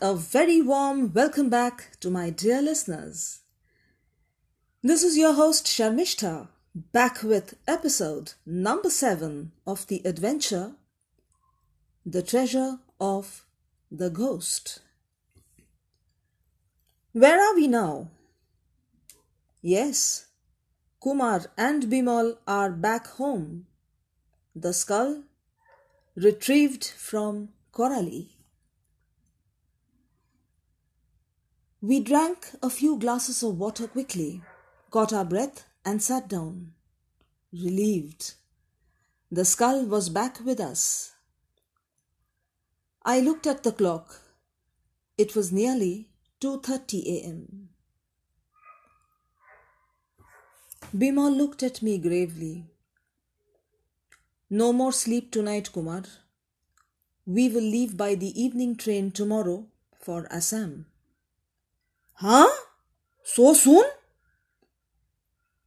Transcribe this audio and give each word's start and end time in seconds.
a 0.00 0.14
very 0.14 0.62
warm 0.62 1.12
welcome 1.12 1.50
back 1.50 1.98
to 1.98 2.08
my 2.08 2.30
dear 2.30 2.62
listeners. 2.62 3.40
This 4.80 5.02
is 5.02 5.18
your 5.18 5.32
host 5.32 5.66
Sharmishta, 5.66 6.48
back 6.72 7.24
with 7.24 7.56
episode 7.66 8.34
number 8.46 8.90
7 8.90 9.50
of 9.66 9.88
the 9.88 10.00
adventure 10.04 10.76
The 12.06 12.22
Treasure 12.22 12.78
of 13.00 13.44
the 13.90 14.08
Ghost. 14.08 14.80
Where 17.12 17.40
are 17.40 17.56
we 17.56 17.66
now? 17.66 18.10
Yes, 19.60 20.26
Kumar 21.02 21.46
and 21.56 21.84
Bimal 21.84 22.36
are 22.46 22.70
back 22.70 23.08
home. 23.08 23.66
The 24.54 24.72
skull 24.72 25.24
retrieved 26.14 26.84
from 26.84 27.48
Corali. 27.72 28.37
We 31.80 32.00
drank 32.00 32.50
a 32.60 32.70
few 32.70 32.98
glasses 32.98 33.40
of 33.44 33.56
water 33.56 33.86
quickly, 33.86 34.42
got 34.90 35.12
our 35.12 35.24
breath, 35.24 35.64
and 35.84 36.02
sat 36.02 36.28
down, 36.28 36.72
relieved. 37.52 38.34
The 39.30 39.44
skull 39.44 39.84
was 39.84 40.08
back 40.08 40.40
with 40.44 40.58
us. 40.58 41.12
I 43.04 43.20
looked 43.20 43.46
at 43.46 43.62
the 43.62 43.70
clock. 43.70 44.22
It 45.16 45.36
was 45.36 45.52
nearly 45.52 46.08
2:30 46.40 47.04
a.m. 47.14 47.68
Bimal 50.92 51.36
looked 51.36 51.62
at 51.62 51.80
me 51.80 51.96
gravely. 51.98 52.66
No 54.50 54.72
more 54.72 54.92
sleep 54.92 55.30
tonight, 55.30 55.72
Kumar. 55.72 56.02
We 57.24 57.48
will 57.48 57.70
leave 57.78 57.96
by 57.96 58.14
the 58.16 58.32
evening 58.42 58.74
train 58.74 59.12
tomorrow 59.12 59.66
for 60.00 60.26
Assam. 60.32 60.86
Huh? 62.20 62.48
So 63.22 63.54
soon? 63.54 63.84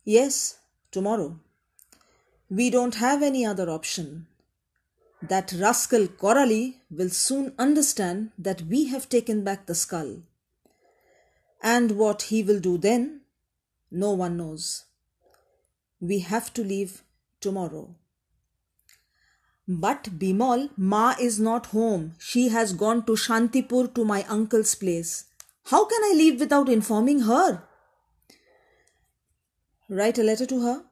Yes, 0.03 0.57
tomorrow. 0.91 1.39
We 2.49 2.69
don't 2.69 2.95
have 2.95 3.23
any 3.23 3.45
other 3.45 3.69
option. 3.69 4.27
That 5.21 5.53
rascal 5.53 6.07
Corali 6.07 6.75
will 6.89 7.09
soon 7.09 7.53
understand 7.57 8.31
that 8.37 8.63
we 8.63 8.87
have 8.87 9.07
taken 9.07 9.45
back 9.45 9.65
the 9.65 9.75
skull. 9.75 10.23
And 11.63 11.91
what 11.91 12.23
he 12.23 12.43
will 12.43 12.59
do 12.59 12.77
then, 12.77 13.21
no 13.89 14.11
one 14.11 14.35
knows. 14.35 14.83
We 16.01 16.19
have 16.19 16.53
to 16.55 16.65
leave 16.65 17.01
tomorrow. 17.39 17.95
But 19.69 20.19
Bimal, 20.19 20.71
Ma 20.75 21.15
is 21.17 21.39
not 21.39 21.67
home. 21.67 22.15
She 22.19 22.49
has 22.49 22.73
gone 22.73 23.05
to 23.05 23.13
Shantipur 23.13 23.93
to 23.95 24.03
my 24.03 24.23
uncle's 24.23 24.75
place. 24.75 25.25
How 25.65 25.85
can 25.85 26.01
I 26.03 26.13
leave 26.15 26.39
without 26.39 26.69
informing 26.69 27.21
her? 27.21 27.63
Write 29.89 30.17
a 30.17 30.23
letter 30.23 30.45
to 30.45 30.61
her. 30.61 30.83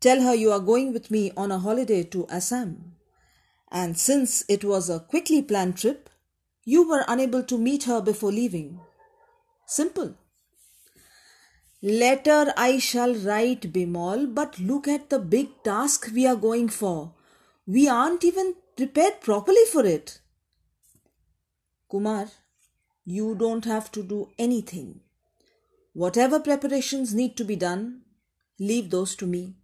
Tell 0.00 0.20
her 0.20 0.34
you 0.34 0.50
are 0.52 0.60
going 0.60 0.92
with 0.92 1.10
me 1.10 1.32
on 1.36 1.52
a 1.52 1.58
holiday 1.58 2.02
to 2.04 2.26
Assam. 2.28 2.96
And 3.70 3.98
since 3.98 4.44
it 4.48 4.64
was 4.64 4.90
a 4.90 5.00
quickly 5.00 5.42
planned 5.42 5.78
trip, 5.78 6.10
you 6.64 6.88
were 6.88 7.04
unable 7.08 7.42
to 7.44 7.58
meet 7.58 7.84
her 7.84 8.00
before 8.00 8.30
leaving. 8.30 8.80
Simple. 9.66 10.14
Letter 11.80 12.52
I 12.56 12.78
shall 12.78 13.14
write, 13.14 13.72
Bimal, 13.72 14.32
but 14.32 14.58
look 14.58 14.86
at 14.86 15.10
the 15.10 15.18
big 15.18 15.48
task 15.64 16.10
we 16.14 16.26
are 16.26 16.36
going 16.36 16.68
for. 16.68 17.14
We 17.66 17.88
aren't 17.88 18.24
even 18.24 18.54
prepared 18.76 19.20
properly 19.20 19.64
for 19.72 19.84
it. 19.84 20.20
Kumar, 21.90 22.28
you 23.04 23.34
don't 23.34 23.64
have 23.64 23.90
to 23.92 24.02
do 24.02 24.28
anything. 24.38 25.00
Whatever 25.92 26.40
preparations 26.40 27.12
need 27.14 27.36
to 27.36 27.44
be 27.44 27.56
done, 27.56 28.02
leave 28.58 28.90
those 28.90 29.16
to 29.16 29.26
me. 29.26 29.54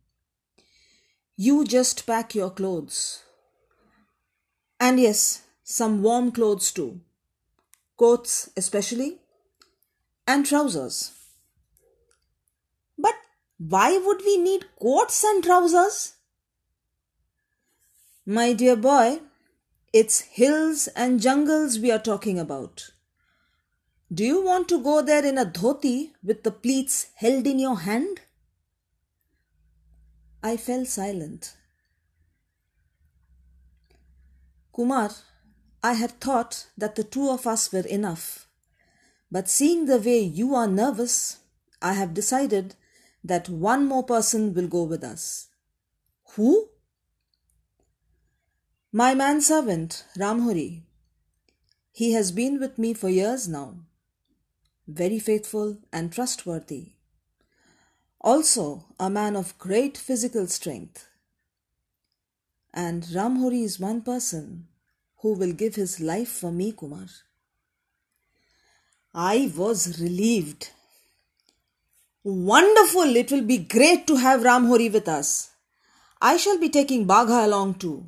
You 1.36 1.64
just 1.64 2.06
pack 2.06 2.34
your 2.34 2.50
clothes. 2.50 3.22
And 4.80 5.00
yes, 5.00 5.42
some 5.62 6.02
warm 6.02 6.32
clothes 6.32 6.72
too. 6.72 7.00
Coats, 7.96 8.50
especially, 8.56 9.18
and 10.26 10.44
trousers. 10.44 11.12
But 12.96 13.14
why 13.58 13.98
would 13.98 14.22
we 14.24 14.36
need 14.36 14.66
coats 14.80 15.24
and 15.24 15.42
trousers? 15.42 16.14
My 18.26 18.52
dear 18.52 18.76
boy, 18.76 19.20
it's 19.92 20.20
hills 20.20 20.86
and 20.88 21.20
jungles 21.20 21.78
we 21.78 21.90
are 21.90 21.98
talking 21.98 22.38
about. 22.38 22.90
Do 24.10 24.24
you 24.24 24.42
want 24.42 24.68
to 24.70 24.82
go 24.82 25.02
there 25.02 25.24
in 25.24 25.36
a 25.36 25.44
dhoti 25.44 26.12
with 26.24 26.42
the 26.42 26.50
pleats 26.50 27.08
held 27.16 27.46
in 27.46 27.58
your 27.58 27.80
hand? 27.80 28.20
I 30.42 30.56
fell 30.56 30.86
silent. 30.86 31.54
Kumar, 34.72 35.10
I 35.82 35.92
had 35.92 36.20
thought 36.20 36.68
that 36.78 36.94
the 36.94 37.04
two 37.04 37.28
of 37.28 37.46
us 37.46 37.70
were 37.70 37.86
enough. 37.86 38.48
But 39.30 39.50
seeing 39.50 39.84
the 39.84 39.98
way 39.98 40.20
you 40.20 40.54
are 40.54 40.66
nervous, 40.66 41.38
I 41.82 41.92
have 41.92 42.14
decided 42.14 42.76
that 43.22 43.50
one 43.50 43.84
more 43.84 44.04
person 44.04 44.54
will 44.54 44.68
go 44.68 44.84
with 44.84 45.04
us. 45.04 45.48
Who? 46.36 46.70
My 48.90 49.14
manservant, 49.14 50.04
Ramhori. 50.16 50.84
He 51.92 52.12
has 52.12 52.32
been 52.32 52.58
with 52.58 52.78
me 52.78 52.94
for 52.94 53.10
years 53.10 53.46
now 53.46 53.80
very 54.88 55.18
faithful 55.18 55.76
and 55.92 56.10
trustworthy. 56.10 56.92
Also, 58.20 58.86
a 58.98 59.10
man 59.10 59.36
of 59.36 59.56
great 59.58 59.96
physical 59.96 60.46
strength. 60.46 61.06
And 62.72 63.02
Ramhori 63.04 63.62
is 63.62 63.78
one 63.78 64.00
person 64.00 64.66
who 65.18 65.34
will 65.34 65.52
give 65.52 65.74
his 65.74 66.00
life 66.00 66.28
for 66.28 66.50
me, 66.50 66.72
Kumar. 66.72 67.06
I 69.14 69.52
was 69.56 70.00
relieved. 70.00 70.70
Wonderful! 72.24 73.16
It 73.16 73.30
will 73.30 73.42
be 73.42 73.58
great 73.58 74.06
to 74.06 74.16
have 74.16 74.40
Ramhori 74.40 74.92
with 74.92 75.08
us. 75.08 75.50
I 76.20 76.36
shall 76.36 76.58
be 76.58 76.68
taking 76.68 77.06
Bagha 77.06 77.44
along 77.44 77.74
too. 77.74 78.06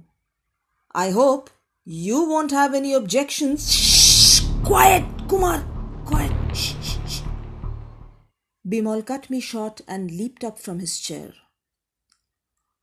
I 0.92 1.10
hope 1.10 1.50
you 1.84 2.28
won't 2.28 2.50
have 2.50 2.74
any 2.74 2.94
objections. 2.94 3.72
Shh! 3.72 4.42
Quiet, 4.64 5.04
Kumar! 5.28 5.69
Bimal 8.70 9.04
cut 9.04 9.28
me 9.30 9.40
short 9.40 9.80
and 9.88 10.12
leaped 10.12 10.44
up 10.44 10.58
from 10.58 10.78
his 10.78 11.00
chair. 11.00 11.32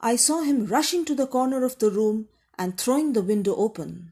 I 0.02 0.18
saw 0.18 0.42
him 0.42 0.66
rushing 0.66 1.06
to 1.06 1.16
the 1.16 1.28
corner 1.28 1.64
of 1.64 1.80
the 1.80 1.90
room 1.90 2.28
and 2.60 2.78
throwing 2.78 3.14
the 3.14 3.22
window 3.22 3.56
open. 3.56 4.12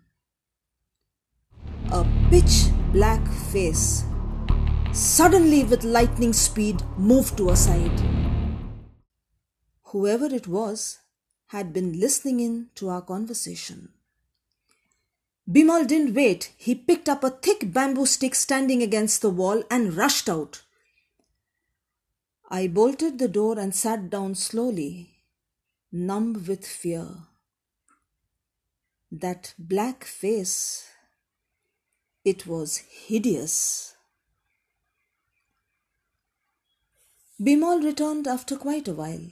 A 1.91 2.05
pitch 2.29 2.67
black 2.93 3.27
face, 3.51 4.05
suddenly 4.93 5.65
with 5.65 5.83
lightning 5.83 6.31
speed, 6.31 6.81
moved 6.97 7.35
to 7.37 7.49
a 7.49 7.57
side. 7.57 7.99
Whoever 9.89 10.27
it 10.27 10.47
was 10.47 10.99
had 11.47 11.73
been 11.73 11.99
listening 11.99 12.39
in 12.39 12.67
to 12.75 12.89
our 12.89 13.01
conversation. 13.01 13.89
Bimal 15.49 15.85
didn't 15.85 16.15
wait. 16.15 16.53
He 16.57 16.73
picked 16.73 17.09
up 17.09 17.23
a 17.23 17.29
thick 17.29 17.73
bamboo 17.73 18.05
stick 18.05 18.33
standing 18.33 18.81
against 18.81 19.21
the 19.21 19.29
wall 19.29 19.63
and 19.69 19.93
rushed 19.93 20.29
out. 20.29 20.63
I 22.49 22.67
bolted 22.67 23.17
the 23.17 23.27
door 23.27 23.57
and 23.57 23.73
sat 23.73 24.09
down 24.09 24.35
slowly, 24.35 25.09
numb 25.91 26.45
with 26.47 26.65
fear. 26.65 27.07
That 29.11 29.55
black 29.57 30.03
face, 30.03 30.87
it 32.23 32.45
was 32.45 32.77
hideous. 32.77 33.95
Bimal 37.41 37.83
returned 37.83 38.27
after 38.27 38.57
quite 38.57 38.87
a 38.87 38.93
while. 38.93 39.27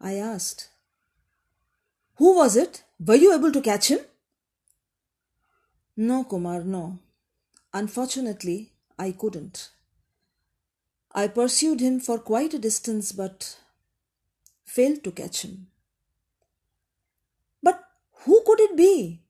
I 0.00 0.14
asked, 0.14 0.68
Who 2.16 2.36
was 2.36 2.54
it? 2.54 2.84
Were 2.98 3.16
you 3.16 3.34
able 3.34 3.50
to 3.52 3.62
catch 3.62 3.88
him? 3.88 4.00
No, 5.96 6.24
Kumar, 6.24 6.62
no. 6.64 6.98
Unfortunately, 7.72 8.72
I 8.98 9.12
couldn't. 9.12 9.70
I 11.12 11.26
pursued 11.26 11.80
him 11.80 12.00
for 12.00 12.18
quite 12.18 12.54
a 12.54 12.58
distance 12.58 13.12
but 13.12 13.58
failed 14.64 15.02
to 15.04 15.10
catch 15.10 15.42
him. 15.42 15.66
But 17.62 17.82
who 18.24 18.42
could 18.46 18.60
it 18.60 18.76
be? 18.76 19.22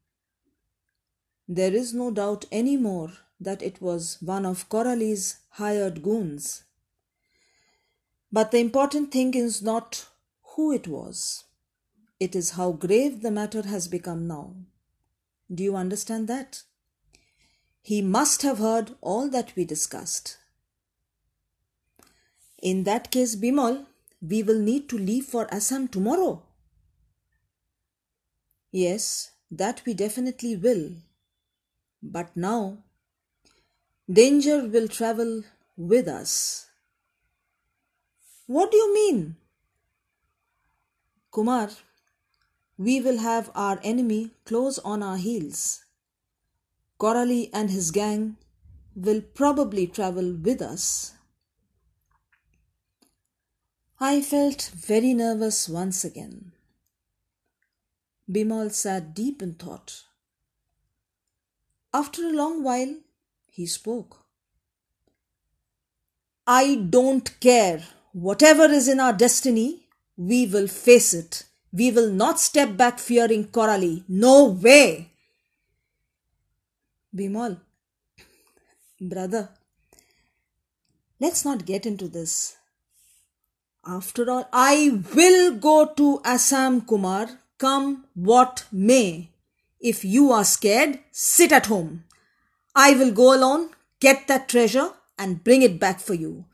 There 1.49 1.73
is 1.73 1.95
no 1.95 2.11
doubt 2.11 2.45
any 2.53 2.77
more 2.77 3.13
that 3.41 3.63
it 3.63 3.81
was 3.81 4.19
one 4.21 4.45
of 4.45 4.69
Corali's 4.69 5.39
hired 5.51 6.03
goons. 6.03 6.65
But 8.31 8.51
the 8.51 8.59
important 8.59 9.11
thing 9.11 9.35
is 9.35 9.63
not 9.63 10.07
who 10.55 10.73
it 10.73 10.87
was, 10.87 11.45
it 12.21 12.37
is 12.37 12.51
how 12.51 12.73
grave 12.73 13.23
the 13.23 13.31
matter 13.31 13.63
has 13.63 13.89
become 13.89 14.29
now. 14.29 14.55
Do 15.53 15.65
you 15.65 15.75
understand 15.75 16.29
that? 16.29 16.63
He 17.83 18.03
must 18.03 18.43
have 18.43 18.59
heard 18.59 18.95
all 19.01 19.29
that 19.31 19.57
we 19.57 19.65
discussed. 19.65 20.37
In 22.63 22.85
that 22.85 23.11
case, 23.11 23.37
Bimal, 23.37 23.87
we 24.21 24.43
will 24.43 24.59
need 24.61 24.89
to 24.91 24.99
leave 24.99 25.25
for 25.25 25.53
Assam 25.53 25.89
tomorrow. 25.89 26.43
Yes, 28.71 29.31
that 29.51 29.83
we 29.87 29.95
definitely 29.95 30.57
will. 30.57 30.93
But 32.03 32.37
now, 32.37 32.79
danger 34.11 34.67
will 34.67 34.89
travel 34.89 35.43
with 35.77 36.07
us. 36.07 36.67
What 38.47 38.71
do 38.71 38.77
you 38.77 38.95
mean? 38.95 39.37
Kumar, 41.31 41.71
we 42.77 43.01
will 43.01 43.19
have 43.19 43.51
our 43.55 43.79
enemy 43.83 44.33
close 44.45 44.79
on 44.81 45.03
our 45.03 45.17
heels. 45.17 45.85
Corali 46.99 47.49
and 47.53 47.71
his 47.71 47.91
gang 47.91 48.37
will 48.95 49.21
probably 49.21 49.87
travel 49.87 50.35
with 50.35 50.61
us. 50.61 51.13
I 54.03 54.23
felt 54.23 54.71
very 54.75 55.13
nervous 55.13 55.69
once 55.69 56.05
again. 56.05 56.53
Bimal 58.31 58.73
sat 58.73 59.15
deep 59.15 59.43
in 59.43 59.57
thought. 59.57 60.05
After 61.93 62.23
a 62.23 62.33
long 62.33 62.63
while, 62.63 62.95
he 63.47 63.67
spoke. 63.67 64.25
I 66.47 66.77
don't 66.77 67.39
care. 67.41 67.83
Whatever 68.13 68.65
is 68.65 68.89
in 68.89 69.01
our 69.01 69.13
destiny, 69.13 69.87
we 70.17 70.47
will 70.47 70.67
face 70.67 71.13
it. 71.13 71.45
We 71.71 71.91
will 71.91 72.11
not 72.11 72.41
step 72.41 72.79
back 72.79 72.99
fearing 72.99 73.49
Corali. 73.49 74.05
No 74.09 74.45
way. 74.47 75.11
Bimal, 77.15 77.61
brother, 78.99 79.51
let's 81.21 81.45
not 81.45 81.67
get 81.67 81.85
into 81.85 82.09
this. 82.09 82.57
After 83.87 84.31
all, 84.31 84.49
I 84.53 85.03
will 85.15 85.57
go 85.57 85.87
to 85.87 86.21
Assam, 86.25 86.83
Kumar, 86.83 87.29
come 87.59 88.05
what 88.15 88.67
may. 88.71 89.31
If 89.81 90.05
you 90.05 90.33
are 90.33 90.45
scared, 90.45 90.99
sit 91.11 91.53
at 91.53 91.67
home. 91.67 92.05
I 92.75 92.95
will 92.95 93.11
go 93.11 93.35
alone, 93.35 93.71
get 93.99 94.29
that 94.29 94.49
treasure, 94.49 94.91
and 95.19 95.43
bring 95.43 95.63
it 95.63 95.81
back 95.81 95.99
for 96.01 96.15
you. 96.15 96.45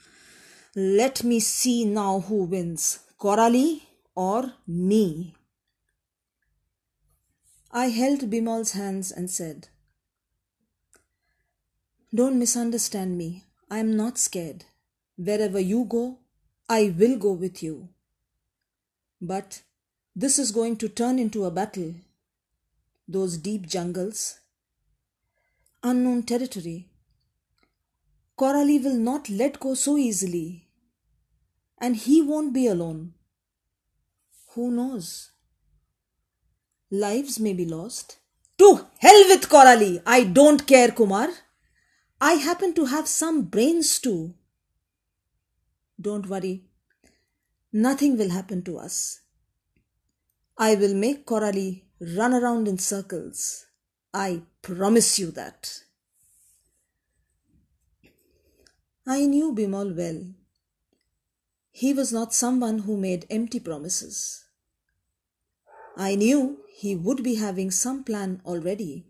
Let 0.75 1.25
me 1.25 1.40
see 1.40 1.84
now 1.84 2.20
who 2.20 2.44
wins, 2.44 3.00
Corali 3.19 3.82
or 4.14 4.52
me. 4.67 5.34
I 7.73 7.87
held 7.88 8.31
Bimal's 8.31 8.73
hands 8.73 9.11
and 9.11 9.31
said, 9.31 9.69
Don't 12.14 12.38
misunderstand 12.38 13.19
me. 13.19 13.44
I 13.70 13.78
am 13.78 13.96
not 13.96 14.17
scared. 14.17 14.64
Wherever 15.17 15.58
you 15.58 15.84
go, 15.84 16.19
I 16.68 16.94
will 16.98 17.16
go 17.16 17.32
with 17.32 17.62
you. 17.62 17.88
But 19.20 19.62
this 20.16 20.38
is 20.38 20.50
going 20.50 20.76
to 20.78 20.88
turn 20.88 21.18
into 21.18 21.44
a 21.44 21.50
battle. 21.50 21.94
Those 23.06 23.36
deep 23.36 23.66
jungles, 23.66 24.40
unknown 25.82 26.24
territory. 26.24 26.88
Corali 28.36 28.82
will 28.82 28.96
not 28.96 29.30
let 29.30 29.60
go 29.60 29.74
so 29.74 29.96
easily. 29.96 30.66
And 31.78 31.94
he 31.96 32.20
won't 32.20 32.52
be 32.52 32.66
alone. 32.66 33.14
Who 34.54 34.70
knows? 34.70 35.30
Lives 36.90 37.38
may 37.38 37.52
be 37.52 37.64
lost. 37.64 38.16
To 38.58 38.86
hell 38.98 39.24
with 39.28 39.48
Corali! 39.48 40.02
I 40.06 40.24
don't 40.24 40.66
care, 40.66 40.90
Kumar. 40.90 41.28
I 42.20 42.34
happen 42.34 42.72
to 42.74 42.86
have 42.86 43.06
some 43.06 43.42
brains 43.42 43.98
too. 43.98 44.34
Don't 46.06 46.28
worry. 46.28 46.62
Nothing 47.72 48.16
will 48.16 48.30
happen 48.30 48.62
to 48.62 48.78
us. 48.78 49.22
I 50.56 50.76
will 50.76 50.94
make 50.94 51.26
Corali 51.26 51.82
run 52.16 52.32
around 52.32 52.68
in 52.68 52.78
circles. 52.78 53.66
I 54.14 54.42
promise 54.62 55.18
you 55.18 55.32
that. 55.32 55.80
I 59.04 59.26
knew 59.26 59.52
Bimal 59.52 59.96
well. 59.96 60.22
He 61.72 61.92
was 61.92 62.12
not 62.12 62.32
someone 62.32 62.78
who 62.86 62.96
made 62.96 63.26
empty 63.28 63.58
promises. 63.58 64.44
I 65.96 66.14
knew 66.14 66.58
he 66.72 66.94
would 66.94 67.24
be 67.24 67.34
having 67.34 67.72
some 67.72 68.04
plan 68.04 68.40
already. 68.46 69.06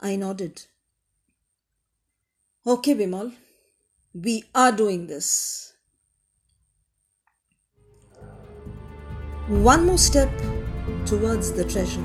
I 0.00 0.14
nodded. 0.14 0.66
Okay, 2.64 2.94
Bimal, 2.94 3.32
we 4.14 4.44
are 4.54 4.72
doing 4.72 5.06
this. 5.06 5.72
One 9.48 9.86
more 9.86 9.98
step 9.98 10.30
towards 11.06 11.52
the 11.52 11.64
treasure. 11.64 12.04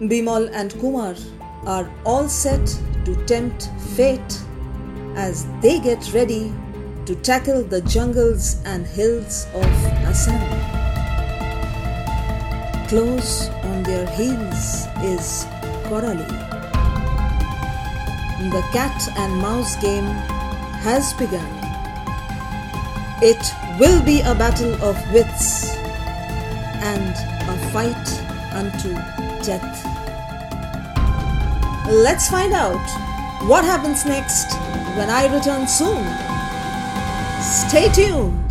Bimal 0.00 0.50
and 0.52 0.72
Kumar 0.80 1.16
are 1.66 1.90
all 2.06 2.28
set 2.28 2.64
to 3.04 3.16
tempt 3.26 3.70
fate 3.96 4.40
as 5.16 5.46
they 5.60 5.80
get 5.80 6.14
ready 6.14 6.52
to 7.06 7.16
tackle 7.16 7.64
the 7.64 7.80
jungles 7.82 8.62
and 8.64 8.86
hills 8.86 9.46
of 9.54 9.64
Assam. 10.06 10.38
Close 12.88 13.48
on 13.48 13.82
their 13.82 14.06
heels 14.10 14.86
is 15.02 15.44
Corali. 15.88 16.57
The 18.38 18.62
cat 18.72 19.08
and 19.16 19.36
mouse 19.38 19.74
game 19.82 20.06
has 20.86 21.12
begun. 21.14 21.44
It 23.20 23.52
will 23.80 24.00
be 24.04 24.20
a 24.20 24.32
battle 24.32 24.72
of 24.80 24.96
wits 25.12 25.74
and 26.80 27.10
a 27.50 27.70
fight 27.72 28.08
unto 28.54 28.94
death. 29.44 29.84
Let's 31.90 32.30
find 32.30 32.52
out 32.52 32.86
what 33.48 33.64
happens 33.64 34.06
next 34.06 34.54
when 34.96 35.10
I 35.10 35.26
return 35.34 35.66
soon. 35.66 36.04
Stay 37.42 37.88
tuned. 37.92 38.47